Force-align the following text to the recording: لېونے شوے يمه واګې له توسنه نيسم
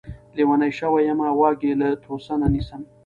لېونے 0.35 0.69
شوے 0.77 1.01
يمه 1.07 1.27
واګې 1.41 1.71
له 1.79 1.87
توسنه 2.03 2.47
نيسم 2.53 2.81